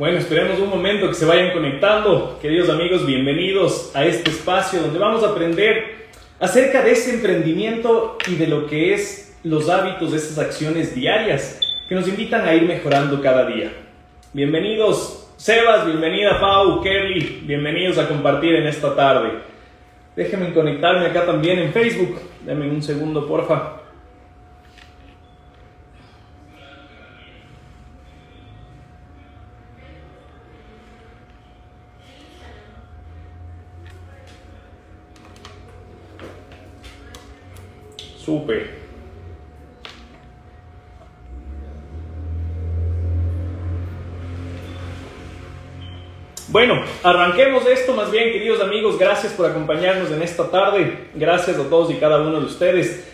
[0.00, 2.38] Bueno, esperemos un momento que se vayan conectando.
[2.40, 6.08] Queridos amigos, bienvenidos a este espacio donde vamos a aprender
[6.38, 11.60] acerca de ese emprendimiento y de lo que es los hábitos de esas acciones diarias
[11.86, 13.72] que nos invitan a ir mejorando cada día.
[14.32, 19.32] Bienvenidos, Sebas, bienvenida Pau, Kelly, bienvenidos a compartir en esta tarde.
[20.16, 22.18] Déjenme conectarme acá también en Facebook.
[22.46, 23.79] Denme un segundo, porfa.
[38.30, 38.70] Súper.
[46.46, 49.00] Bueno, arranquemos esto más bien, queridos amigos.
[49.00, 51.08] Gracias por acompañarnos en esta tarde.
[51.14, 53.04] Gracias a todos y cada uno de ustedes.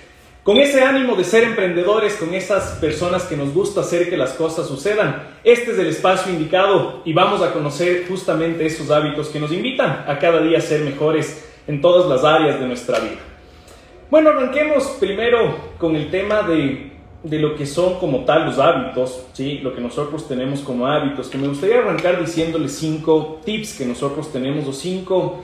[0.42, 4.34] Con ese ánimo de ser emprendedores, con esas personas que nos gusta hacer que las
[4.34, 9.40] cosas sucedan, este es el espacio indicado y vamos a conocer justamente esos hábitos que
[9.40, 13.35] nos invitan a cada día ser mejores en todas las áreas de nuestra vida.
[14.08, 16.92] Bueno, arranquemos primero con el tema de,
[17.24, 19.58] lo que son como tal los hábitos, ¿sí?
[19.58, 24.32] lo que nosotros tenemos como hábitos, que me gustaría arrancar diciéndoles cinco tips que nosotros
[24.32, 25.42] tenemos o cinco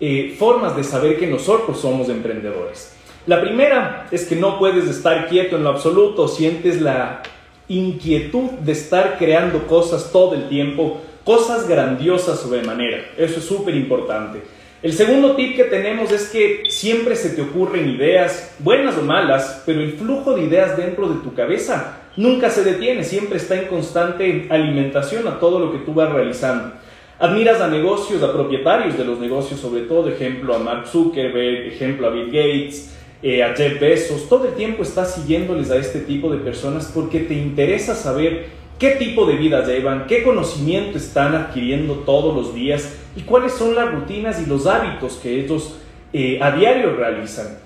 [0.00, 2.96] eh, formas de saber que nosotros somos emprendedores.
[3.26, 7.22] La primera es que no puedes estar quieto en lo absoluto, sientes la
[7.68, 13.04] inquietud de estar creando cosas todo el tiempo, cosas grandiosas sobremanera.
[13.18, 14.40] Eso es súper importante.
[14.80, 19.64] El segundo tip que tenemos es que siempre se te ocurren ideas, buenas o malas,
[19.66, 23.66] pero el flujo de ideas dentro de tu cabeza nunca se detiene, siempre está en
[23.66, 26.74] constante alimentación a todo lo que tú vas realizando.
[27.18, 32.06] Admiras a negocios, a propietarios de los negocios, sobre todo, ejemplo a Mark Zuckerberg, ejemplo
[32.06, 36.30] a Bill Gates, eh, a Jeff Bezos, todo el tiempo estás siguiéndoles a este tipo
[36.30, 38.46] de personas porque te interesa saber
[38.78, 43.74] qué tipo de vida llevan, qué conocimiento están adquiriendo todos los días y cuáles son
[43.74, 45.74] las rutinas y los hábitos que ellos
[46.12, 47.58] eh, a diario realizan.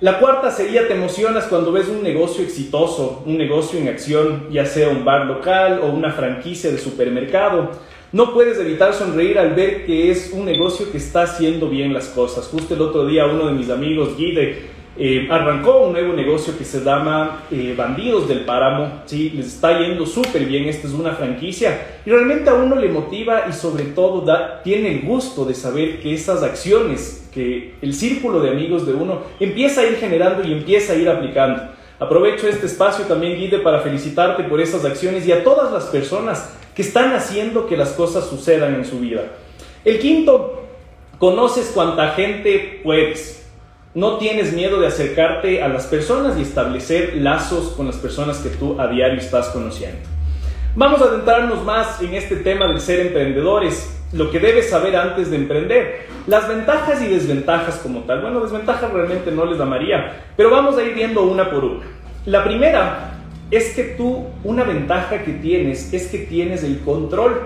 [0.00, 4.66] La cuarta sería te emocionas cuando ves un negocio exitoso, un negocio en acción, ya
[4.66, 7.70] sea un bar local o una franquicia de supermercado.
[8.12, 12.08] No puedes evitar sonreír al ver que es un negocio que está haciendo bien las
[12.08, 12.46] cosas.
[12.48, 16.64] Justo el otro día uno de mis amigos, Guide, eh, arrancó un nuevo negocio que
[16.64, 19.30] se llama eh, Bandidos del Páramo, ¿sí?
[19.30, 23.46] les está yendo súper bien, esta es una franquicia y realmente a uno le motiva
[23.48, 28.40] y sobre todo da, tiene el gusto de saber que esas acciones, que el círculo
[28.40, 31.62] de amigos de uno empieza a ir generando y empieza a ir aplicando.
[32.00, 36.50] Aprovecho este espacio también, Guide, para felicitarte por esas acciones y a todas las personas
[36.74, 39.22] que están haciendo que las cosas sucedan en su vida.
[39.84, 40.64] El quinto,
[41.18, 43.39] conoces cuánta gente puedes.
[43.92, 48.50] No tienes miedo de acercarte a las personas y establecer lazos con las personas que
[48.50, 49.98] tú a diario estás conociendo.
[50.76, 55.28] Vamos a adentrarnos más en este tema de ser emprendedores, lo que debes saber antes
[55.32, 58.20] de emprender, las ventajas y desventajas como tal.
[58.20, 61.84] Bueno, desventajas realmente no les llamaría, pero vamos a ir viendo una por una.
[62.26, 63.14] La primera
[63.50, 67.40] es que tú, una ventaja que tienes es que tienes el control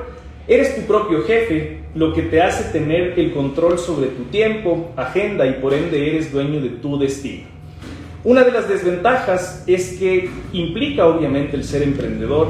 [0.46, 5.46] Eres tu propio jefe, lo que te hace tener el control sobre tu tiempo, agenda
[5.46, 7.44] y por ende eres dueño de tu destino.
[8.24, 12.48] Una de las desventajas es que implica obviamente el ser emprendedor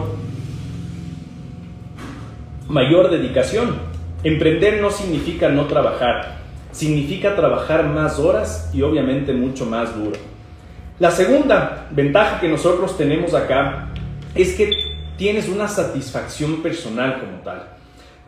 [2.69, 3.77] mayor dedicación.
[4.22, 6.38] Emprender no significa no trabajar,
[6.72, 10.19] significa trabajar más horas y obviamente mucho más duro.
[10.99, 13.88] La segunda ventaja que nosotros tenemos acá
[14.34, 14.71] es que
[15.16, 17.73] tienes una satisfacción personal como tal.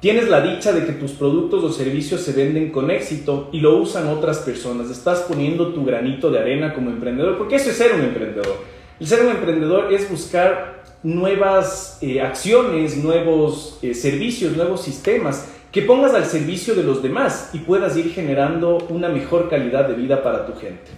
[0.00, 3.78] Tienes la dicha de que tus productos o servicios se venden con éxito y lo
[3.78, 4.90] usan otras personas.
[4.90, 8.56] Estás poniendo tu granito de arena como emprendedor, porque eso es ser un emprendedor.
[9.00, 15.82] El ser un emprendedor es buscar nuevas eh, acciones, nuevos eh, servicios, nuevos sistemas que
[15.82, 20.22] pongas al servicio de los demás y puedas ir generando una mejor calidad de vida
[20.22, 20.90] para tu gente.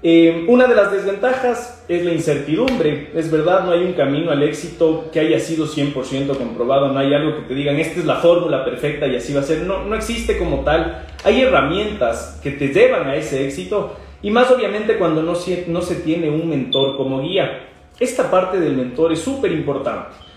[0.00, 3.10] Eh, una de las desventajas es la incertidumbre.
[3.14, 7.12] Es verdad, no hay un camino al éxito que haya sido 100% comprobado, no hay
[7.12, 9.62] algo que te digan, esta es la fórmula perfecta y así va a ser.
[9.62, 11.04] No, no existe como tal.
[11.24, 15.82] Hay herramientas que te llevan a ese éxito y más obviamente cuando no se, no
[15.82, 17.64] se tiene un mentor como guía.
[17.98, 20.28] Esta parte del mentor es súper importante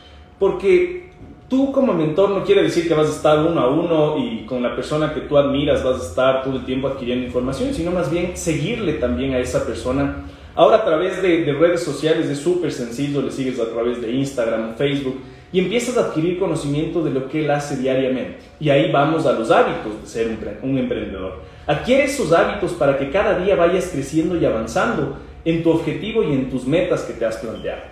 [0.42, 1.11] porque
[1.52, 4.64] tú como mentor no quiere decir que vas a estar uno a uno y con
[4.64, 8.10] la persona que tú admiras vas a estar todo el tiempo adquiriendo información, sino más
[8.10, 10.24] bien seguirle también a esa persona.
[10.56, 14.78] Ahora a través de, redes sociales es súper sencillo, le sigues a través de Instagram,
[14.78, 15.20] Facebook
[15.52, 18.38] y empiezas a adquirir conocimiento de lo que él hace diariamente.
[18.58, 21.42] Y ahí vamos a los hábitos de ser un, un emprendedor.
[21.68, 26.32] Adquiere esos hábitos para que cada día vayas creciendo y avanzando en tu objetivo y
[26.32, 27.91] en tus metas que te has planteado.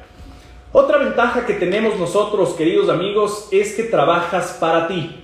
[0.72, 5.16] Otra ventaja que tenemos nosotros, queridos amigos, es que trabajas para ti.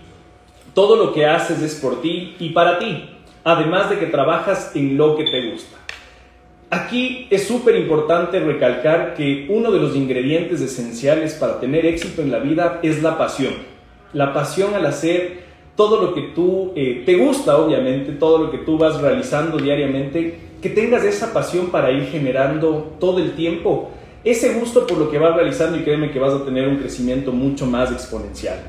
[0.74, 3.12] Todo lo que haces es por ti y para ti,
[3.44, 5.78] además de que trabajas en lo que te gusta.
[6.72, 12.32] Aquí es súper importante recalcar que uno de los ingredientes esenciales para tener éxito en
[12.32, 13.54] la vida es la pasión.
[14.14, 15.44] La pasión al hacer
[15.76, 20.40] todo lo que tú eh, te gusta, obviamente, todo lo que tú vas realizando diariamente,
[20.60, 23.92] que tengas esa pasión para ir generando todo el tiempo
[24.26, 27.32] ese gusto por lo que vas realizando y créeme que vas a tener un crecimiento
[27.32, 28.60] mucho más exponencial.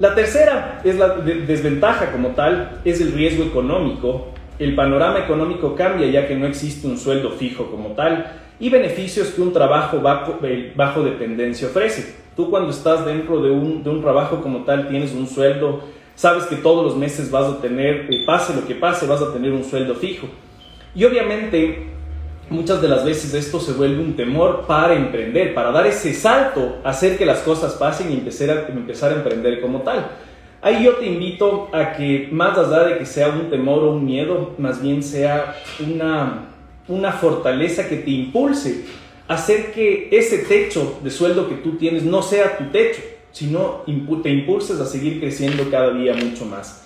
[0.00, 4.28] La tercera es la desventaja como tal, es el riesgo económico.
[4.58, 9.28] El panorama económico cambia ya que no existe un sueldo fijo como tal y beneficios
[9.28, 12.14] que un trabajo bajo, eh, bajo dependencia ofrece.
[12.34, 15.82] Tú cuando estás dentro de un, de un trabajo como tal tienes un sueldo
[16.14, 19.32] sabes que todos los meses vas a tener, eh, pase lo que pase, vas a
[19.32, 20.28] tener un sueldo fijo.
[20.94, 21.93] Y obviamente
[22.50, 26.78] muchas de las veces esto se vuelve un temor para emprender, para dar ese salto,
[26.84, 30.10] hacer que las cosas pasen y empezar a, empezar a emprender como tal.
[30.62, 34.04] Ahí yo te invito a que más allá de que sea un temor o un
[34.04, 36.46] miedo, más bien sea una,
[36.88, 38.84] una fortaleza que te impulse
[39.28, 43.02] a hacer que ese techo de sueldo que tú tienes no sea tu techo,
[43.32, 43.82] sino
[44.22, 46.83] te impulses a seguir creciendo cada día mucho más.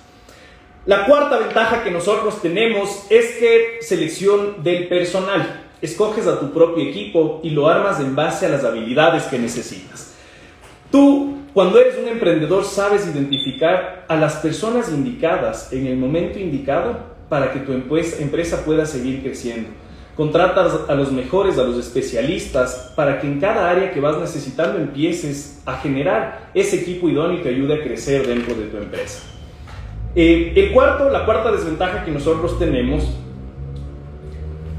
[0.89, 5.67] La cuarta ventaja que nosotros tenemos es que selección del personal.
[5.83, 10.15] Escoges a tu propio equipo y lo armas en base a las habilidades que necesitas.
[10.91, 16.97] Tú, cuando eres un emprendedor, sabes identificar a las personas indicadas en el momento indicado
[17.29, 19.69] para que tu empresa pueda seguir creciendo.
[20.17, 24.79] Contratas a los mejores, a los especialistas, para que en cada área que vas necesitando
[24.79, 29.38] empieces a generar ese equipo idóneo que ayude a crecer dentro de tu empresa.
[30.21, 33.05] Eh, el cuarto, la cuarta desventaja que nosotros tenemos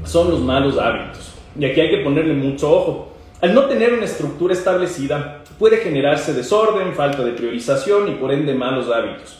[0.04, 1.32] son los malos hábitos.
[1.58, 3.12] Y aquí hay que ponerle mucho ojo.
[3.40, 8.52] Al no tener una estructura establecida, puede generarse desorden, falta de priorización y por ende
[8.52, 9.38] malos hábitos.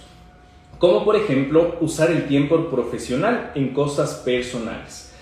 [0.78, 5.14] Como por ejemplo usar el tiempo profesional en cosas personales.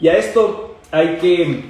[0.00, 1.60] Y a esto hay que,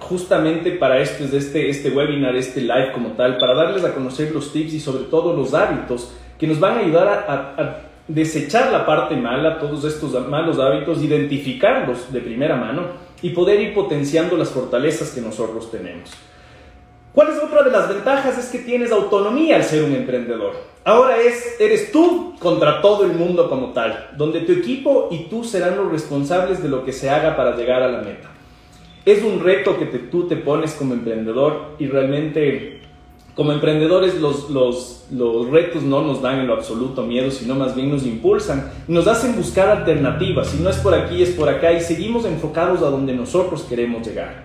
[0.00, 4.32] justamente para esto es este, este webinar, este live como tal, para darles a conocer
[4.32, 8.86] los tips y sobre todo los hábitos que nos van a ayudar a, desechar la
[8.86, 12.86] parte mala, todos estos malos hábitos, identificarlos de primera mano
[13.20, 16.10] y poder ir potenciando las fortalezas que nosotros tenemos.
[17.12, 18.38] ¿Cuál es otra de las ventajas?
[18.38, 20.52] Es que tienes autonomía al ser un emprendedor.
[20.84, 25.44] Ahora es, eres tú contra todo el mundo como tal, donde tu equipo y tú
[25.44, 28.30] serán los responsables de lo que se haga para llegar a la meta.
[29.04, 32.82] Es un reto que tú te pones como emprendedor y realmente
[33.38, 37.76] como emprendedores los, los, los retos no nos dan en lo absoluto miedo, sino más
[37.76, 40.48] bien nos impulsan nos hacen buscar alternativas.
[40.48, 44.04] Si no es por aquí, es por acá y seguimos enfocados a donde nosotros queremos
[44.04, 44.42] llegar.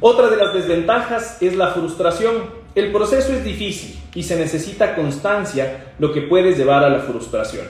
[0.00, 2.34] Otra de las desventajas es la frustración.
[2.74, 7.68] El proceso es difícil y se necesita constancia, lo que puede llevar a la frustración.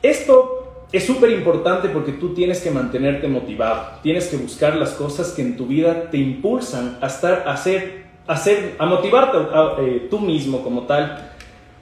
[0.00, 5.32] Esto es súper importante porque tú tienes que mantenerte motivado, tienes que buscar las cosas
[5.32, 9.38] que en tu vida te impulsan a estar, a hacer, hacer, a motivarte
[9.80, 11.32] eh, tú mismo como tal,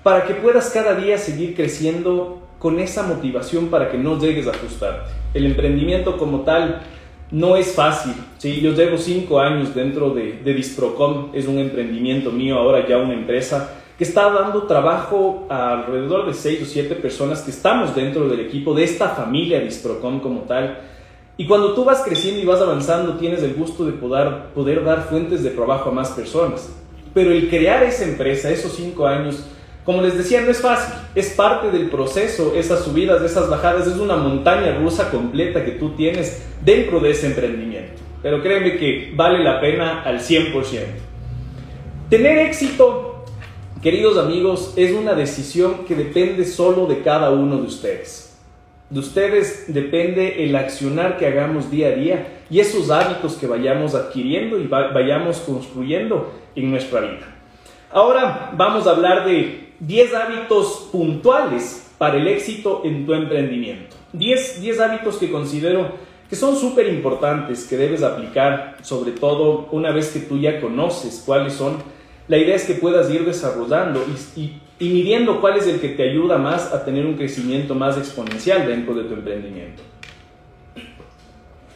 [0.03, 4.53] para que puedas cada día seguir creciendo con esa motivación para que no llegues a
[4.53, 5.11] frustrarte.
[5.35, 6.83] El emprendimiento como tal
[7.31, 8.15] no es fácil.
[8.39, 8.61] ¿sí?
[8.61, 13.15] Yo llevo cinco años dentro de, de Disprocom, es un emprendimiento mío, ahora ya una
[13.15, 18.29] empresa que está dando trabajo a alrededor de seis o siete personas que estamos dentro
[18.29, 20.81] del equipo de esta familia Disprocom como tal.
[21.41, 25.43] Y cuando tú vas creciendo y vas avanzando, tienes el gusto de poder, dar fuentes
[25.43, 26.69] de trabajo a más personas.
[27.15, 29.43] Pero el crear esa empresa, esos cinco años,
[29.83, 33.97] como les decía, no es fácil, es parte del proceso, esas subidas, esas bajadas, es
[33.97, 38.03] una montaña rusa completa que tú tienes dentro de ese emprendimiento.
[38.23, 40.63] Pero créeme que vale la pena al 100%.
[42.11, 43.25] Tener éxito,
[43.81, 48.30] queridos amigos, es una decisión que depende solo de cada uno de ustedes.
[48.91, 53.95] De ustedes depende el accionar que hagamos día a día y esos hábitos que vayamos
[53.95, 57.37] adquiriendo y vayamos construyendo en nuestra vida.
[57.93, 63.97] Ahora vamos a hablar de 10 hábitos puntuales para el éxito en tu emprendimiento.
[64.13, 65.93] 10, 10 hábitos que considero
[66.29, 71.23] que son súper importantes, que debes aplicar, sobre todo una vez que tú ya conoces
[71.25, 71.79] cuáles son.
[72.29, 74.05] La idea es que puedas ir desarrollando
[74.37, 77.99] y, y midiendo cuál es el que te ayuda más a tener un crecimiento más
[77.99, 79.83] exponencial dentro de tu emprendimiento.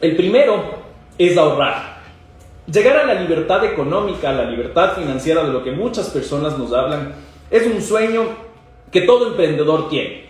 [0.01, 0.61] El primero
[1.17, 2.01] es ahorrar.
[2.65, 6.73] Llegar a la libertad económica, a la libertad financiera de lo que muchas personas nos
[6.73, 7.13] hablan,
[7.51, 8.23] es un sueño
[8.91, 10.25] que todo emprendedor tiene.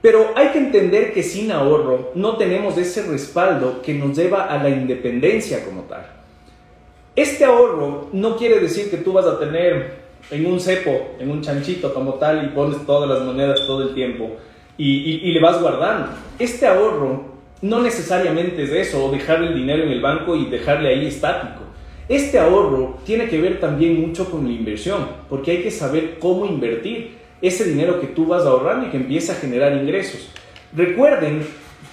[0.00, 4.62] Pero hay que entender que sin ahorro no tenemos ese respaldo que nos lleva a
[4.62, 6.06] la independencia como tal.
[7.14, 11.40] Este ahorro no quiere decir que tú vas a tener en un cepo, en un
[11.40, 14.36] chanchito como tal, y pones todas las monedas todo el tiempo
[14.78, 16.08] y, le vas guardando.
[16.38, 20.90] Este ahorro no necesariamente es eso, o dejar el dinero en el banco y dejarle
[20.90, 21.64] ahí estático.
[22.08, 26.46] Este ahorro tiene que ver también mucho con la inversión, porque hay que saber cómo
[26.46, 30.30] invertir ese dinero que tú vas ahorrando y que empieza a generar ingresos.
[30.74, 31.42] Recuerden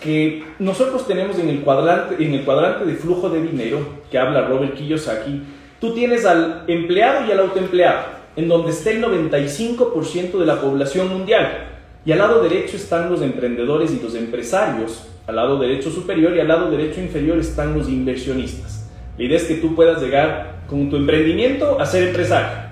[0.01, 3.79] que nosotros tenemos en el cuadrante, en el cuadrante de flujo de dinero,
[4.11, 5.41] que habla Robert Kiyosaki,
[5.85, 11.09] tú tienes al empleado y al autoempleado, en donde está el 95% de la población
[11.09, 11.67] mundial.
[12.03, 16.39] Y al lado derecho están los emprendedores y los empresarios, al lado derecho superior y
[16.39, 18.89] al lado derecho inferior están los inversionistas.
[19.15, 22.65] La idea es que tú puedas llegar con tu emprendimiento a ser empresario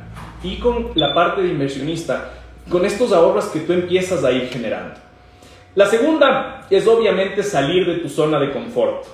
[0.44, 2.32] y con la parte de inversionista,
[2.70, 4.96] con estos ahorros que tú empiezas a ir generando.
[5.76, 9.06] La segunda es obviamente salir de tu zona de confort.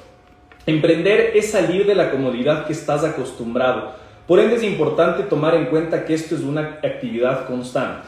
[0.66, 3.94] Emprender es salir de la comodidad que estás acostumbrado.
[4.28, 8.08] Por ende es importante tomar en cuenta que esto es una actividad constante.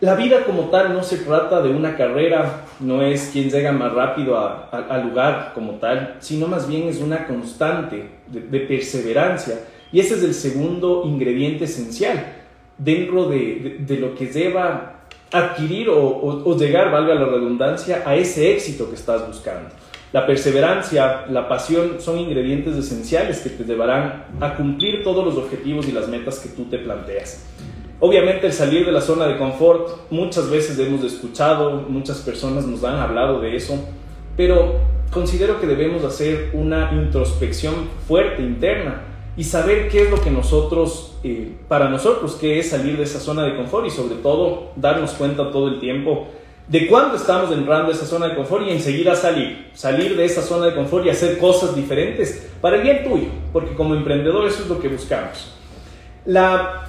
[0.00, 3.92] La vida como tal no se trata de una carrera, no es quien llega más
[3.92, 9.58] rápido al lugar como tal, sino más bien es una constante de, perseverancia.
[9.90, 12.24] Y ese es el segundo ingrediente esencial
[12.78, 15.00] dentro de, lo que lleva
[15.32, 19.70] adquirir o, llegar, valga la redundancia, a ese éxito que estás buscando.
[20.12, 25.86] La perseverancia, la pasión son ingredientes esenciales que te llevarán a cumplir todos los objetivos
[25.86, 27.44] y las metas que tú te planteas.
[28.00, 32.84] Obviamente el salir de la zona de confort, muchas veces hemos escuchado, muchas personas nos
[32.84, 33.78] han hablado de eso,
[34.34, 34.76] pero
[35.10, 37.74] considero que debemos hacer una introspección
[38.06, 39.02] fuerte interna
[39.36, 43.20] y saber qué es lo que nosotros, eh, para nosotros, qué es salir de esa
[43.20, 46.28] zona de confort y sobre todo darnos cuenta todo el tiempo
[46.68, 50.42] de cuándo estamos entrando a esa zona de confort y enseguida salir, salir de esa
[50.42, 54.62] zona de confort y hacer cosas diferentes para el bien tuyo, porque como emprendedor eso
[54.62, 55.54] es lo que buscamos.
[56.26, 56.88] La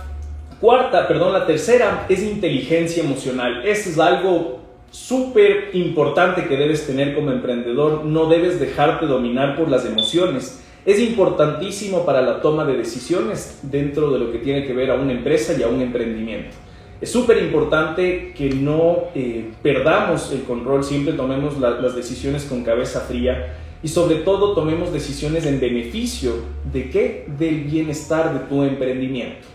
[0.59, 3.65] Cuarta, perdón, la tercera es inteligencia emocional.
[3.65, 4.59] Eso es algo
[4.91, 8.03] súper importante que debes tener como emprendedor.
[8.03, 10.61] No debes dejarte dominar por las emociones.
[10.85, 14.95] Es importantísimo para la toma de decisiones dentro de lo que tiene que ver a
[14.95, 16.57] una empresa y a un emprendimiento.
[17.01, 23.01] Es súper importante que no eh, perdamos el control, siempre tomemos las decisiones con cabeza
[23.01, 26.33] fría y sobre todo tomemos decisiones en beneficio
[26.71, 27.25] de qué?
[27.37, 29.47] Del bienestar de tu emprendimiento.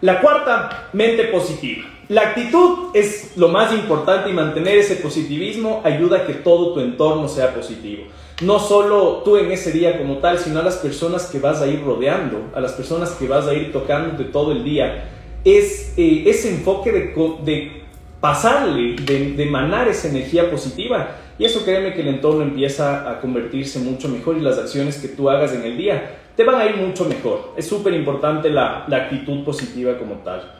[0.00, 1.84] La cuarta, mente positiva.
[2.08, 6.80] La actitud es lo más importante y mantener ese positivismo ayuda a que todo tu
[6.80, 8.04] entorno sea positivo.
[8.40, 11.66] No solo tú en ese día como tal, sino a las personas que vas a
[11.66, 15.17] ir rodeando, a las personas que vas a ir tocando de todo el día.
[15.44, 17.82] Es eh, ese enfoque de,
[18.20, 21.16] pasarle, de, de emanar esa energía positiva.
[21.38, 25.08] Y eso créeme que el entorno empieza a convertirse mucho mejor y las acciones que
[25.08, 27.52] tú hagas en el día te van a ir mucho mejor.
[27.56, 30.54] Es súper importante la, actitud positiva como tal.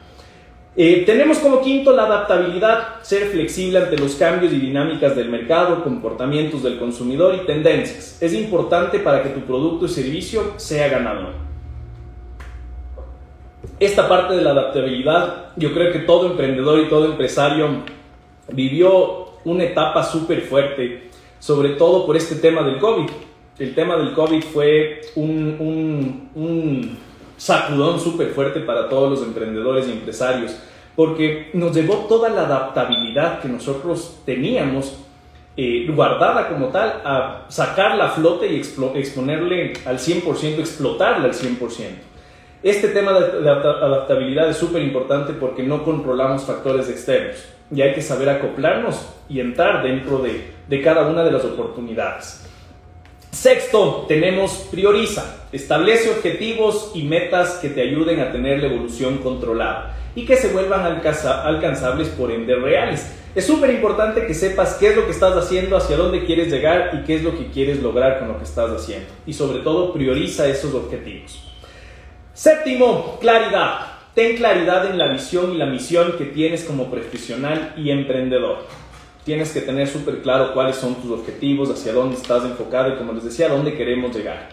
[0.75, 5.81] Eh, tenemos como quinto la adaptabilidad, ser flexible ante los cambios y dinámicas del mercado,
[5.81, 8.21] comportamientos del consumidor y tendencias.
[8.21, 11.48] Es importante para que tu producto y servicio sea ganador.
[13.79, 17.67] Esta parte de la adaptabilidad, yo creo que todo emprendedor y todo empresario
[18.51, 23.09] vivió una etapa súper fuerte, sobre todo por este tema del COVID
[23.59, 26.97] el tema del COVID fue un, un,
[27.37, 30.57] sacudón súper fuerte para todos los emprendedores y empresarios,
[30.95, 34.97] porque nos llevó toda la adaptabilidad que nosotros teníamos
[35.55, 41.59] eh, guardada como tal a sacarla a flote y exponerle al 100%, explotarla al 100%.
[42.61, 47.37] Este tema de, adaptabilidad es súper importante porque no controlamos factores externos
[47.73, 52.45] y hay que saber acoplarnos y entrar dentro de, de cada una de las oportunidades.
[53.31, 55.45] Sexto, tenemos prioriza.
[55.53, 60.51] Establece objetivos y metas que te ayuden a tener la evolución controlada y que se
[60.51, 63.09] vuelvan alcanzables por ende reales.
[63.35, 66.91] Es súper importante que sepas qué es lo que estás haciendo, hacia dónde quieres llegar
[66.93, 69.07] y qué es lo que quieres lograr con lo que estás haciendo.
[69.25, 71.45] Y sobre todo, prioriza esos objetivos.
[72.39, 73.81] Séptimo, claridad.
[74.15, 78.59] Ten claridad en la visión y la misión que tienes como profesional y emprendedor
[79.25, 83.11] tienes que tener súper claro cuáles son tus objetivos, hacia dónde estás enfocado y como
[83.11, 84.51] les decía, dónde queremos llegar.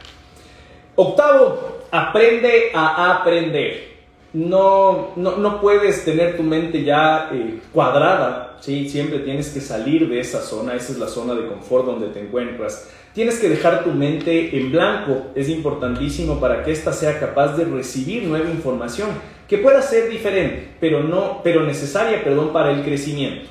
[0.97, 3.96] Octavo, aprende a aprender.
[4.33, 8.89] No, no, puedes tener tu mente ya eh, cuadrada, ¿sí?
[8.89, 12.21] siempre tienes que salir de esa zona, esa es la zona de confort donde te
[12.21, 12.91] encuentras.
[13.15, 17.65] Tienes que dejar tu mente en blanco, es importantísimo para que ésta sea capaz de
[17.65, 19.09] recibir nueva información,
[19.49, 23.49] que pueda ser diferente, pero, no, pero necesaria perdón, para el crecimiento.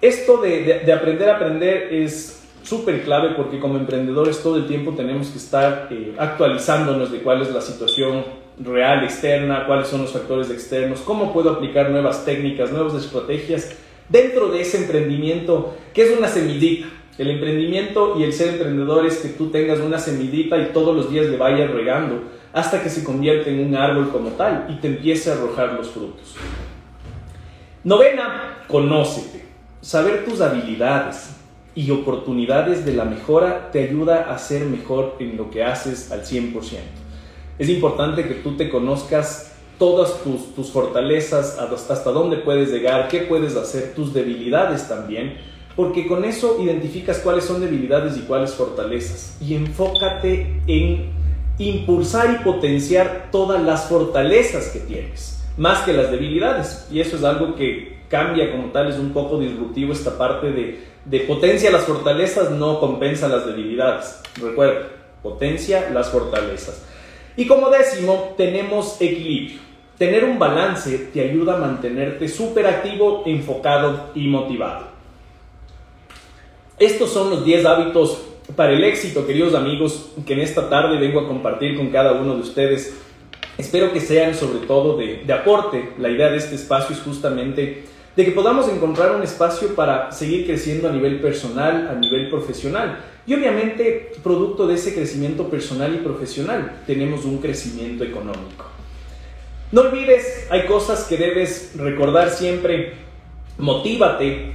[0.00, 5.28] Esto de, aprender a aprender es súper clave porque como emprendedores todo el tiempo tenemos
[5.28, 8.24] que estar eh, actualizándonos de cuál es la situación
[8.62, 13.74] real externa, cuáles son los factores externos, cómo puedo aplicar nuevas técnicas, nuevas estrategias
[14.08, 16.88] dentro de ese emprendimiento que es una semillita.
[17.18, 21.10] El emprendimiento y el ser emprendedor es que tú tengas una semillita y todos los
[21.10, 24.88] días le vayas regando hasta que se convierte en un árbol como tal y te
[24.88, 26.34] empiece a arrojar los frutos.
[27.84, 29.44] Novena, conócete.
[29.80, 31.36] Saber tus habilidades
[31.74, 36.22] y oportunidades de la mejora te ayuda a ser mejor en lo que haces al
[36.22, 36.99] 100%.
[37.60, 43.18] Es importante que tú te conozcas todas tus, fortalezas, hasta, hasta dónde puedes llegar, qué
[43.20, 45.36] puedes hacer, tus debilidades también,
[45.76, 49.36] porque con eso identificas cuáles son debilidades y cuáles fortalezas.
[49.42, 51.10] Y enfócate en
[51.58, 56.88] impulsar y potenciar todas las fortalezas que tienes, más que las debilidades.
[56.90, 60.82] Y eso es algo que cambia como tal, es un poco disruptivo esta parte de,
[61.04, 64.18] de potencia las fortalezas, no compensa las debilidades.
[64.40, 64.88] Recuerda,
[65.22, 66.86] potencia las fortalezas.
[67.40, 69.60] Y como décimo, tenemos equilibrio.
[69.96, 74.88] Tener un balance te ayuda a mantenerte súper activo, enfocado y motivado.
[76.78, 78.20] Estos son los 10 hábitos
[78.54, 82.34] para el éxito, queridos amigos, que en esta tarde vengo a compartir con cada uno
[82.34, 83.00] de ustedes.
[83.56, 85.94] Espero que sean sobre todo de, aporte.
[85.96, 87.84] La idea de este espacio es justamente
[88.20, 93.00] de que podamos encontrar un espacio para seguir creciendo a nivel personal, a nivel profesional.
[93.26, 98.66] Y obviamente, producto de ese crecimiento personal y profesional, tenemos un crecimiento económico.
[99.72, 102.92] No olvides, hay cosas que debes recordar siempre.
[103.56, 104.52] Motívate,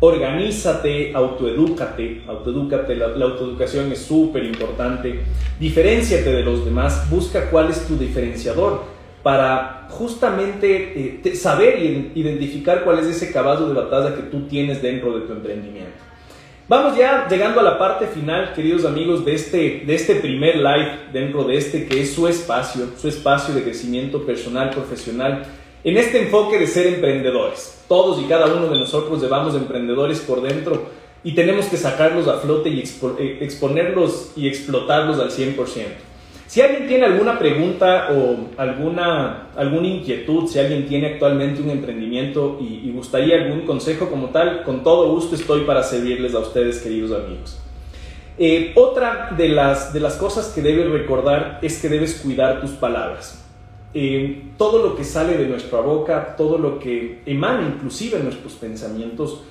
[0.00, 5.20] organízate, autoedúcate, autoedúcate, la, la autoeducación es súper importante,
[5.58, 8.93] diferenciate de los demás, busca cuál es tu diferenciador
[9.24, 14.82] para justamente eh, saber y identificar cuál es ese caballo de batalla que tú tienes
[14.82, 15.98] dentro de tu emprendimiento.
[16.68, 20.90] Vamos ya llegando a la parte final, queridos amigos, de este, de este primer live
[21.12, 25.44] dentro de este que es su espacio, su espacio de crecimiento personal, profesional
[25.82, 27.82] en este enfoque de ser emprendedores.
[27.88, 30.84] Todos y cada uno de nosotros llevamos emprendedores por dentro
[31.22, 35.56] y tenemos que sacarlos a flote y eh, exponerlos y explotarlos al 100%.
[36.46, 42.58] Si alguien tiene alguna pregunta o alguna, alguna inquietud, si alguien tiene actualmente un emprendimiento
[42.60, 47.10] y, gustaría algún consejo como tal, con todo gusto estoy para servirles a ustedes, queridos
[47.12, 47.60] amigos.
[48.38, 52.70] Eh, otra de las, de las cosas que debes recordar es que debes cuidar tus
[52.70, 53.44] palabras
[54.58, 59.42] todo lo que sale de nuestra boca, todo lo que emana inclusive nuestros pensamientos,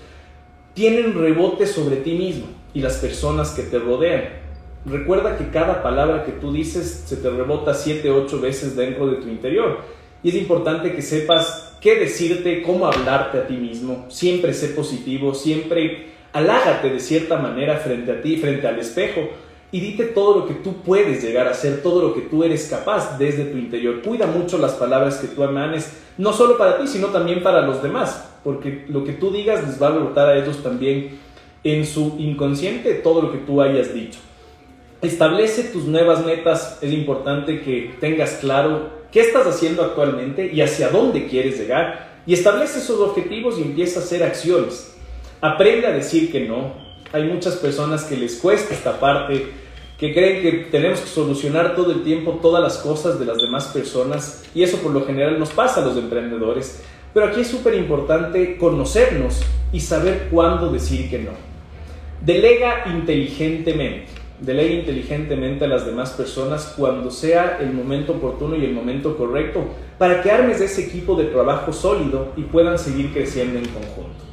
[0.73, 4.42] tienen rebote sobre ti mismo y las personas que te rodean.
[4.85, 9.17] Recuerda que cada palabra que tú dices se te rebota siete, ocho veces dentro de
[9.17, 9.79] tu interior.
[10.21, 14.05] Y es importante que sepas qué decirte, cómo hablarte a ti mismo.
[14.09, 19.21] Siempre sé positivo, siempre halágate de cierta manera frente a ti, frente al espejo
[19.71, 22.67] y dite todo lo que tú puedes llegar a hacer, todo lo que tú eres
[22.67, 24.01] capaz desde tu interior.
[24.01, 27.81] Cuida mucho las palabras que tú emanes, no solo para ti, sino también para los
[27.81, 31.19] demás, porque lo que tú digas les va a rebotar a ellos también
[31.63, 34.19] en su inconsciente todo lo que tú hayas dicho.
[35.03, 40.87] Establece tus nuevas metas, es importante que tengas claro qué estás haciendo actualmente y hacia
[40.87, 44.95] dónde quieres llegar, y establece esos objetivos y empieza a hacer acciones.
[45.41, 46.73] Aprende a decir que no.
[47.11, 49.47] Hay muchas personas que les cuesta esta parte
[49.99, 53.67] que creen que tenemos que solucionar todo el tiempo todas las cosas de las demás
[53.67, 56.81] personas y eso por lo general nos pasa a los emprendedores.
[57.13, 59.41] Pero aquí es súper importante conocernos
[59.73, 61.31] y saber cuándo decir que no.
[62.21, 64.22] Delega inteligentemente.
[64.39, 69.63] Delega inteligentemente a las demás personas cuando sea el momento oportuno y el momento correcto
[69.97, 74.23] para que armes ese equipo de trabajo sólido y puedan seguir creciendo en conjunto.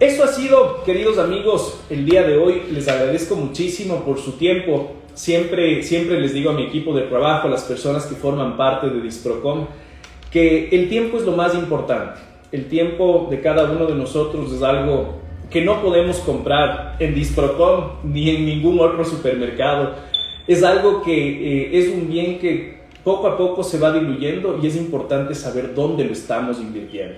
[0.00, 2.62] Eso ha sido, queridos amigos, el día de hoy.
[2.72, 4.92] Les agradezco muchísimo por su tiempo.
[5.12, 8.88] Siempre, siempre les digo a mi equipo de trabajo, a las personas que forman parte
[8.88, 9.66] de Distrocom,
[10.30, 12.18] que el tiempo es lo más importante.
[12.50, 15.19] El tiempo de cada uno de nosotros es algo
[15.50, 19.94] que no podemos comprar en Distrocom ni en ningún otro supermercado.
[20.46, 24.66] Es algo que eh, es un bien que poco a poco se va diluyendo y
[24.66, 27.16] es importante saber dónde lo estamos invirtiendo.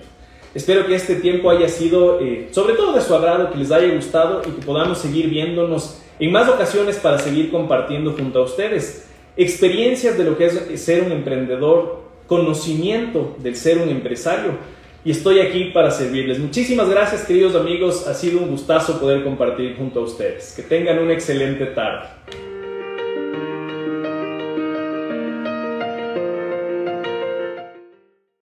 [0.53, 3.93] Espero que este tiempo haya sido eh, sobre todo de su agrado, que les haya
[3.93, 9.07] gustado y que podamos seguir viéndonos en más ocasiones para seguir compartiendo junto a ustedes
[9.35, 14.51] experiencias de lo que es ser un emprendedor, conocimiento del ser un empresario
[15.05, 16.39] y estoy aquí para servirles.
[16.39, 20.53] Muchísimas gracias queridos amigos, ha sido un gustazo poder compartir junto a ustedes.
[20.55, 22.07] Que tengan una excelente tarde.